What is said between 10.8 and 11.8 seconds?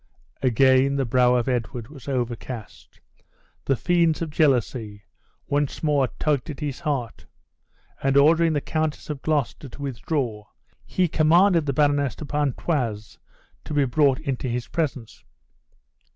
he commanded the